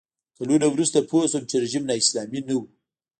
کلونه 0.37 0.65
وروسته 0.69 1.07
پوه 1.09 1.23
شوم 1.31 1.43
چې 1.49 1.55
رژیم 1.63 1.83
نا 1.89 1.93
اسلامي 2.01 2.39
نه 2.47 2.53
و. 2.59 2.61